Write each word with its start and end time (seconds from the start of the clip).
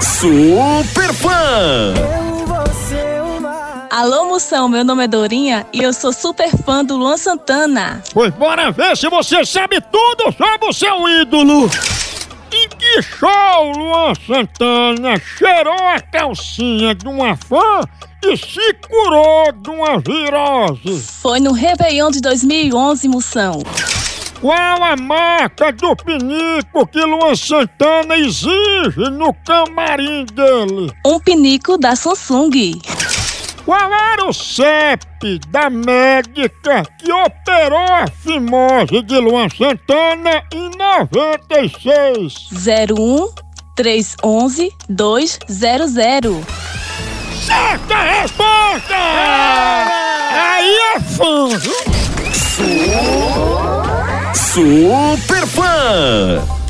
Super 0.00 1.12
fã! 1.12 1.92
Alô, 3.90 4.24
Moção, 4.28 4.70
meu 4.70 4.82
nome 4.82 5.04
é 5.04 5.08
Dorinha 5.08 5.66
e 5.70 5.82
eu 5.82 5.92
sou 5.92 6.14
super 6.14 6.50
fã 6.64 6.82
do 6.82 6.96
Luan 6.96 7.18
Santana. 7.18 8.02
Pois 8.14 8.32
bora 8.32 8.72
ver 8.72 8.96
se 8.96 9.06
você 9.10 9.44
sabe 9.44 9.82
tudo 9.82 10.32
sobre 10.32 10.66
o 10.66 10.72
seu 10.72 11.06
ídolo. 11.20 11.70
Em 12.50 12.68
que 12.70 13.02
show 13.02 13.72
Luan 13.76 14.14
Santana 14.26 15.20
cheirou 15.36 15.86
a 15.86 16.00
calcinha 16.00 16.94
de 16.94 17.06
uma 17.06 17.36
fã 17.36 17.82
e 18.24 18.34
se 18.34 18.74
curou 18.88 19.52
de 19.52 19.68
uma 19.68 19.98
virose? 19.98 21.04
Foi 21.20 21.38
no 21.38 21.52
Réveillon 21.52 22.10
de 22.10 22.22
2011, 22.22 23.08
Moção. 23.08 23.62
Qual 24.44 24.84
a 24.84 24.94
marca 24.94 25.72
do 25.72 25.96
pinico 25.96 26.86
que 26.88 27.00
Luan 27.00 27.34
Santana 27.34 28.14
exige 28.14 29.08
no 29.10 29.32
camarim 29.32 30.26
dele? 30.26 30.92
Um 31.02 31.18
pinico 31.18 31.78
da 31.78 31.96
Samsung. 31.96 32.78
Qual 33.64 33.90
era 33.90 34.26
o 34.26 34.34
CEP 34.34 35.38
da 35.48 35.70
médica 35.70 36.82
que 36.98 37.10
operou 37.10 37.90
a 37.90 38.06
fimose 38.06 39.00
de 39.02 39.18
Luan 39.18 39.48
Santana 39.48 40.44
em 40.52 40.70
96? 40.76 42.50
01 42.52 43.30
311 43.74 44.70
200. 44.90 45.94
Certa 47.46 48.02
resposta! 48.02 48.94
Aí 50.34 50.76
é 50.94 51.00
fã? 51.00 51.93
Super 54.54 55.44
fã! 55.48 56.63